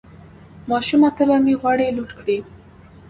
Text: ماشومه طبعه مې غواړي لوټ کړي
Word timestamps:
ماشومه 0.69 1.09
طبعه 1.17 1.37
مې 1.45 1.53
غواړي 1.61 1.95
لوټ 1.97 2.11
کړي 2.19 2.37